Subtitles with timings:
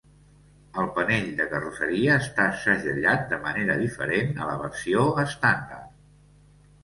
[0.83, 5.93] El panell de carrosseria està segellat de manera diferent a la versió estàndard.